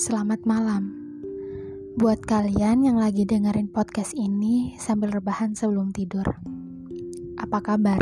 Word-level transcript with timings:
Selamat 0.00 0.48
malam. 0.48 0.96
Buat 2.00 2.24
kalian 2.24 2.88
yang 2.88 2.96
lagi 2.96 3.28
dengerin 3.28 3.68
podcast 3.68 4.16
ini 4.16 4.72
sambil 4.80 5.12
rebahan 5.12 5.52
sebelum 5.52 5.92
tidur. 5.92 6.24
Apa 7.36 7.60
kabar? 7.60 8.00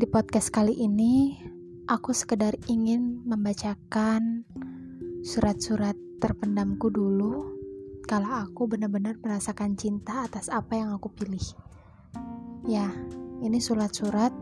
Di 0.00 0.08
podcast 0.08 0.48
kali 0.48 0.72
ini, 0.72 1.36
aku 1.84 2.16
sekedar 2.16 2.56
ingin 2.64 3.20
membacakan 3.28 4.48
surat-surat 5.20 5.92
terpendamku 6.16 6.88
dulu 6.88 7.52
kalau 8.08 8.48
aku 8.48 8.72
benar-benar 8.72 9.20
merasakan 9.20 9.76
cinta 9.76 10.24
atas 10.24 10.48
apa 10.48 10.80
yang 10.80 10.96
aku 10.96 11.12
pilih. 11.12 11.44
Ya, 12.64 12.88
ini 13.44 13.60
surat-surat 13.60 14.32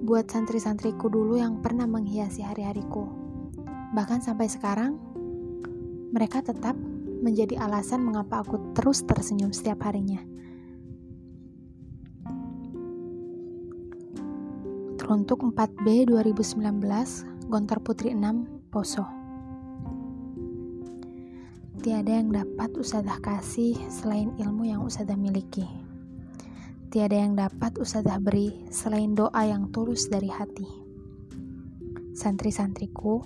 buat 0.00 0.32
santri-santriku 0.32 1.12
dulu 1.12 1.36
yang 1.36 1.60
pernah 1.60 1.84
menghiasi 1.84 2.40
hari-hariku. 2.40 3.04
Bahkan 3.92 4.24
sampai 4.24 4.48
sekarang, 4.48 5.15
mereka 6.16 6.40
tetap 6.40 6.72
menjadi 7.20 7.60
alasan 7.60 8.00
mengapa 8.00 8.40
aku 8.40 8.72
terus 8.72 9.04
tersenyum 9.04 9.52
setiap 9.52 9.84
harinya. 9.84 10.24
Teruntuk 14.96 15.44
4B 15.44 16.08
2019, 16.08 16.56
Gontor 17.52 17.78
Putri 17.84 18.16
6, 18.16 18.72
Poso. 18.72 19.04
Tiada 21.84 22.16
yang 22.16 22.32
dapat 22.32 22.72
usadah 22.80 23.20
kasih 23.20 23.76
selain 23.92 24.32
ilmu 24.40 24.64
yang 24.64 24.80
usadah 24.88 25.14
miliki. 25.20 25.68
Tiada 26.88 27.20
yang 27.20 27.36
dapat 27.36 27.76
usadah 27.76 28.16
beri 28.24 28.64
selain 28.72 29.12
doa 29.12 29.44
yang 29.44 29.68
tulus 29.68 30.08
dari 30.08 30.32
hati. 30.32 30.66
Santri-santriku, 32.16 33.20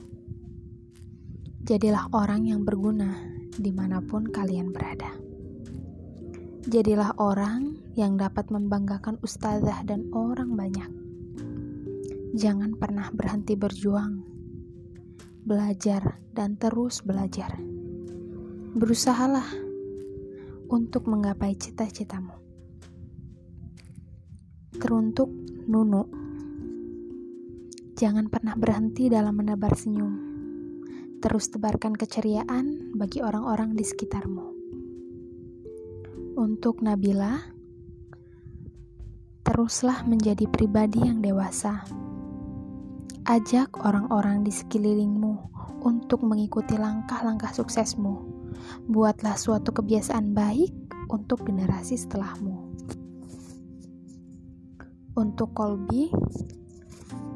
Jadilah 1.71 2.11
orang 2.11 2.51
yang 2.51 2.67
berguna 2.67 3.15
di 3.55 3.71
mana 3.71 4.03
pun 4.03 4.27
kalian 4.27 4.75
berada. 4.75 5.15
Jadilah 6.67 7.15
orang 7.15 7.79
yang 7.95 8.19
dapat 8.19 8.51
membanggakan 8.51 9.23
ustazah 9.23 9.87
dan 9.87 10.11
orang 10.11 10.59
banyak. 10.59 10.91
Jangan 12.35 12.75
pernah 12.75 13.15
berhenti 13.15 13.55
berjuang, 13.55 14.19
belajar, 15.47 16.19
dan 16.35 16.59
terus 16.59 17.07
belajar. 17.07 17.55
Berusahalah 18.75 19.47
untuk 20.75 21.07
menggapai 21.07 21.55
cita-citamu. 21.55 22.35
Teruntuk 24.75 25.31
Nunu, 25.71 26.03
jangan 27.95 28.27
pernah 28.27 28.59
berhenti 28.59 29.07
dalam 29.07 29.39
menebar 29.39 29.79
senyum 29.79 30.30
Terus 31.21 31.53
tebarkan 31.53 31.93
keceriaan 31.93 32.97
bagi 32.97 33.21
orang-orang 33.21 33.77
di 33.77 33.85
sekitarmu. 33.85 34.47
Untuk 36.41 36.81
Nabila, 36.81 37.37
teruslah 39.45 40.01
menjadi 40.09 40.49
pribadi 40.49 41.05
yang 41.05 41.21
dewasa. 41.21 41.85
Ajak 43.29 43.77
orang-orang 43.85 44.49
di 44.49 44.49
sekelilingmu 44.49 45.35
untuk 45.85 46.25
mengikuti 46.25 46.81
langkah-langkah 46.81 47.53
suksesmu. 47.53 48.25
Buatlah 48.89 49.37
suatu 49.37 49.77
kebiasaan 49.77 50.33
baik 50.33 50.73
untuk 51.13 51.45
generasi 51.45 52.01
setelahmu. 52.01 52.73
Untuk 55.21 55.53
Kolbi, 55.53 56.09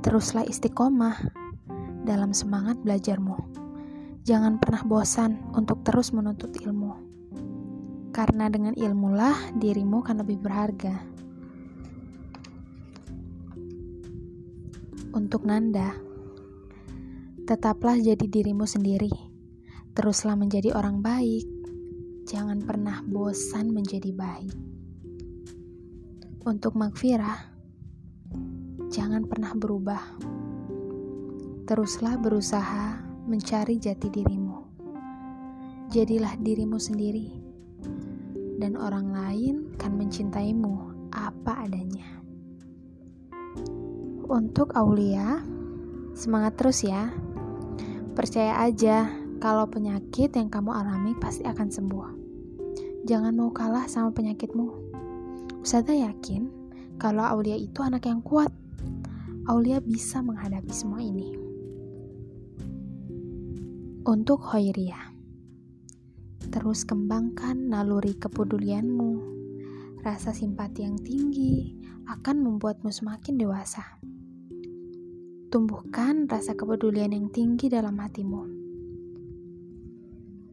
teruslah 0.00 0.48
istiqomah 0.48 1.20
dalam 2.08 2.32
semangat 2.32 2.80
belajarmu. 2.80 3.63
Jangan 4.24 4.56
pernah 4.56 4.80
bosan 4.88 5.52
untuk 5.52 5.84
terus 5.84 6.08
menuntut 6.16 6.48
ilmu, 6.56 6.96
karena 8.08 8.48
dengan 8.48 8.72
ilmulah 8.72 9.52
dirimu 9.60 10.00
akan 10.00 10.24
lebih 10.24 10.40
berharga. 10.40 10.96
Untuk 15.12 15.44
Nanda, 15.44 15.92
tetaplah 17.44 18.00
jadi 18.00 18.24
dirimu 18.24 18.64
sendiri. 18.64 19.12
Teruslah 19.92 20.40
menjadi 20.40 20.72
orang 20.72 21.04
baik. 21.04 21.44
Jangan 22.24 22.64
pernah 22.64 23.04
bosan 23.04 23.76
menjadi 23.76 24.08
baik. 24.08 24.56
Untuk 26.48 26.80
Magfirah, 26.80 27.52
jangan 28.88 29.28
pernah 29.28 29.52
berubah. 29.52 30.00
Teruslah 31.68 32.16
berusaha 32.16 33.13
mencari 33.24 33.80
jati 33.80 34.12
dirimu. 34.12 34.56
Jadilah 35.88 36.36
dirimu 36.36 36.76
sendiri, 36.76 37.32
dan 38.60 38.76
orang 38.76 39.12
lain 39.12 39.54
akan 39.80 39.92
mencintaimu 39.96 40.74
apa 41.12 41.64
adanya. 41.64 42.08
Untuk 44.28 44.76
Aulia, 44.76 45.40
semangat 46.12 46.56
terus 46.60 46.84
ya. 46.84 47.12
Percaya 48.12 48.60
aja 48.64 49.08
kalau 49.40 49.68
penyakit 49.68 50.32
yang 50.36 50.48
kamu 50.48 50.72
alami 50.72 51.12
pasti 51.16 51.44
akan 51.44 51.68
sembuh. 51.68 52.06
Jangan 53.04 53.36
mau 53.36 53.52
kalah 53.52 53.84
sama 53.88 54.12
penyakitmu. 54.12 54.68
Usada 55.60 55.92
yakin 55.92 56.48
kalau 56.96 57.24
Aulia 57.24 57.56
itu 57.56 57.84
anak 57.84 58.08
yang 58.08 58.24
kuat. 58.24 58.52
Aulia 59.44 59.80
bisa 59.84 60.24
menghadapi 60.24 60.72
semua 60.72 61.04
ini. 61.04 61.43
Untuk 64.04 64.44
Hoiria, 64.52 65.16
terus 66.52 66.84
kembangkan 66.84 67.56
naluri 67.72 68.12
kepedulianmu. 68.12 69.32
Rasa 70.04 70.36
simpati 70.36 70.84
yang 70.84 71.00
tinggi 71.00 71.72
akan 72.12 72.44
membuatmu 72.44 72.92
semakin 72.92 73.40
dewasa. 73.40 73.80
Tumbuhkan 75.48 76.28
rasa 76.28 76.52
kepedulian 76.52 77.16
yang 77.16 77.32
tinggi 77.32 77.72
dalam 77.72 77.96
hatimu. 77.96 78.44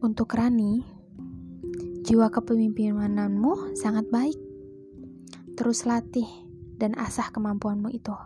Untuk 0.00 0.32
Rani, 0.32 0.80
jiwa 2.08 2.32
kepemimpinanmu 2.32 3.76
sangat 3.76 4.08
baik. 4.08 4.40
Terus 5.60 5.84
latih 5.84 6.48
dan 6.80 6.96
asah 6.96 7.28
kemampuanmu 7.28 7.92
itu. 7.92 8.16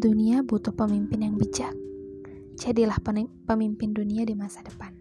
Dunia 0.00 0.40
butuh 0.40 0.72
pemimpin 0.72 1.28
yang 1.28 1.36
bijak 1.36 1.76
jadilah 2.56 2.96
pemimpin 3.44 3.92
dunia 3.92 4.24
di 4.24 4.32
masa 4.32 4.64
depan. 4.64 4.92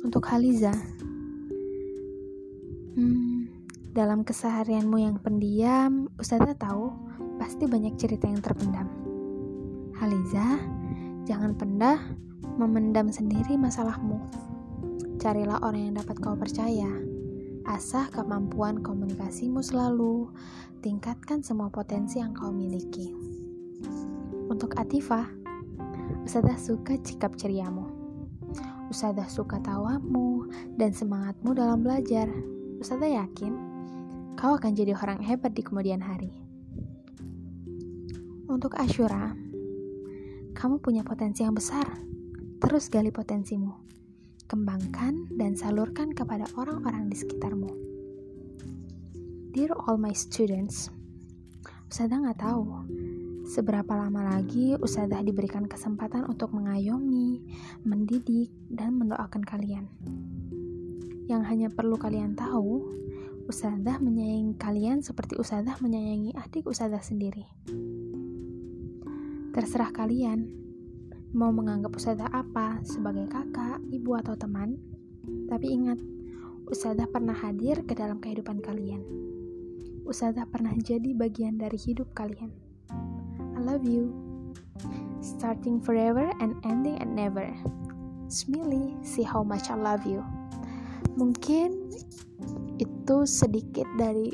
Untuk 0.00 0.24
Haliza, 0.28 0.72
hmm, 2.96 3.40
dalam 3.92 4.24
keseharianmu 4.24 4.96
yang 5.00 5.16
pendiam, 5.20 6.08
Ustazah 6.16 6.56
tahu 6.56 6.92
pasti 7.36 7.68
banyak 7.68 7.96
cerita 8.00 8.28
yang 8.28 8.40
terpendam. 8.40 8.88
Haliza, 10.00 10.60
jangan 11.28 11.56
pendah 11.56 12.00
memendam 12.56 13.12
sendiri 13.12 13.60
masalahmu. 13.60 14.20
Carilah 15.20 15.60
orang 15.64 15.88
yang 15.92 15.94
dapat 16.00 16.16
kau 16.20 16.36
percaya. 16.36 16.90
Asah 17.64 18.12
kemampuan 18.12 18.84
komunikasimu 18.84 19.64
selalu, 19.64 20.28
tingkatkan 20.84 21.40
semua 21.40 21.72
potensi 21.72 22.20
yang 22.20 22.36
kau 22.36 22.52
miliki. 22.52 23.08
Untuk 24.64 24.80
Atifah, 24.80 25.28
Ustazah 26.24 26.56
suka 26.56 26.96
sikap 27.04 27.36
ceriamu. 27.36 27.84
Ustazah 28.88 29.28
suka 29.28 29.60
tawamu 29.60 30.48
dan 30.80 30.88
semangatmu 30.88 31.52
dalam 31.52 31.84
belajar. 31.84 32.32
Ustazah 32.80 33.12
yakin 33.12 33.52
kau 34.40 34.56
akan 34.56 34.72
jadi 34.72 34.96
orang 34.96 35.20
hebat 35.20 35.52
di 35.52 35.60
kemudian 35.60 36.00
hari. 36.00 36.32
Untuk 38.48 38.72
Ashura, 38.80 39.36
kamu 40.56 40.80
punya 40.80 41.04
potensi 41.04 41.44
yang 41.44 41.52
besar. 41.52 41.84
Terus 42.64 42.88
gali 42.88 43.12
potensimu. 43.12 43.76
Kembangkan 44.48 45.28
dan 45.36 45.60
salurkan 45.60 46.16
kepada 46.16 46.48
orang-orang 46.56 47.12
di 47.12 47.20
sekitarmu. 47.20 47.68
Dear 49.52 49.76
all 49.76 50.00
my 50.00 50.16
students, 50.16 50.88
Ustazah 51.92 52.16
nggak 52.16 52.40
tahu 52.40 52.64
Seberapa 53.44 53.92
lama 53.92 54.24
lagi 54.24 54.72
Ustazah 54.72 55.20
diberikan 55.20 55.68
kesempatan 55.68 56.24
untuk 56.24 56.56
mengayomi, 56.56 57.44
mendidik, 57.84 58.48
dan 58.72 58.96
mendoakan 58.96 59.44
kalian. 59.44 59.84
Yang 61.28 61.42
hanya 61.52 61.68
perlu 61.68 62.00
kalian 62.00 62.40
tahu, 62.40 62.88
Ustazah 63.44 64.00
menyayangi 64.00 64.56
kalian 64.56 65.04
seperti 65.04 65.36
Ustazah 65.36 65.76
menyayangi 65.84 66.32
adik 66.40 66.64
Ustazah 66.64 67.04
sendiri. 67.04 67.44
Terserah 69.52 69.92
kalian, 69.92 70.48
mau 71.36 71.52
menganggap 71.52 71.92
Ustazah 71.92 72.32
apa 72.32 72.80
sebagai 72.80 73.28
kakak, 73.28 73.76
ibu, 73.92 74.16
atau 74.24 74.40
teman. 74.40 74.80
Tapi 75.52 75.68
ingat, 75.68 76.00
Ustazah 76.64 77.12
pernah 77.12 77.36
hadir 77.36 77.84
ke 77.84 77.92
dalam 77.92 78.24
kehidupan 78.24 78.64
kalian. 78.64 79.04
Ustazah 80.08 80.48
pernah 80.48 80.72
jadi 80.80 81.12
bagian 81.12 81.60
dari 81.60 81.76
hidup 81.76 82.16
kalian 82.16 82.63
love 83.64 83.88
you. 83.88 84.12
starting 85.24 85.80
forever 85.80 86.28
and 86.38 86.60
ending 86.68 87.00
at 87.00 87.08
never. 87.08 87.48
Smiley, 88.28 88.92
see 89.00 89.24
how 89.24 89.40
much 89.40 89.72
I 89.72 89.80
love 89.80 90.04
you. 90.04 90.20
Mungkin 91.16 91.96
itu 92.76 93.18
sedikit 93.24 93.88
dari 93.96 94.28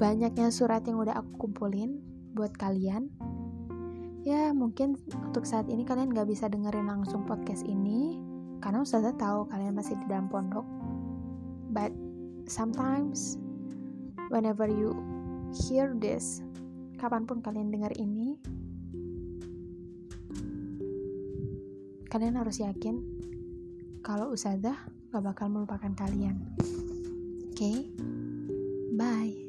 banyaknya 0.00 0.48
surat 0.48 0.88
yang 0.88 1.04
udah 1.04 1.20
aku 1.20 1.48
kumpulin 1.48 2.00
buat 2.32 2.56
kalian. 2.56 3.12
Ya 4.22 4.54
mungkin 4.54 4.96
untuk 5.12 5.44
saat 5.44 5.66
ini 5.66 5.82
kalian 5.82 6.14
gak 6.14 6.30
bisa 6.30 6.46
dengerin 6.46 6.86
langsung 6.86 7.26
podcast 7.26 7.66
ini 7.66 8.22
karena 8.62 8.86
Ustazah 8.86 9.18
tahu 9.18 9.50
kalian 9.50 9.74
masih 9.74 9.98
di 9.98 10.06
dalam 10.06 10.30
pondok. 10.30 10.64
But 11.74 11.90
sometimes 12.46 13.36
whenever 14.30 14.70
you 14.70 14.94
hear 15.50 15.90
this, 15.98 16.38
kapan 17.02 17.26
pun 17.26 17.42
kalian 17.42 17.74
dengar 17.74 17.90
ini, 17.98 18.38
kalian 22.06 22.38
harus 22.38 22.62
yakin 22.62 23.02
kalau 24.06 24.30
Ustazah 24.30 24.78
gak 25.10 25.24
bakal 25.26 25.50
melupakan 25.50 25.90
kalian. 25.98 26.38
Oke, 27.50 27.58
okay? 27.58 27.76
bye. 28.94 29.41